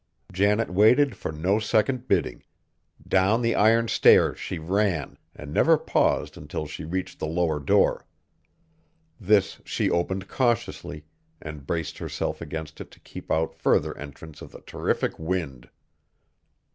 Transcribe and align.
Janet 0.33 0.71
waited 0.73 1.15
for 1.15 1.31
no 1.31 1.59
second 1.59 2.07
bidding. 2.07 2.43
Down 3.07 3.43
the 3.43 3.53
iron 3.53 3.87
stairs 3.87 4.39
she 4.39 4.57
ran, 4.57 5.15
and 5.35 5.53
never 5.53 5.77
paused 5.77 6.37
until 6.37 6.65
she 6.65 6.83
reached 6.85 7.19
the 7.19 7.27
lower 7.27 7.59
door. 7.59 8.07
This 9.19 9.59
she 9.63 9.91
opened 9.91 10.27
cautiously, 10.27 11.05
and 11.39 11.67
braced 11.67 11.99
herself 11.99 12.41
against 12.41 12.81
it 12.81 12.89
to 12.89 12.99
keep 13.01 13.29
out 13.29 13.53
further 13.53 13.95
entrance 13.95 14.41
of 14.41 14.51
the 14.51 14.61
terrific 14.61 15.19
wind. 15.19 15.69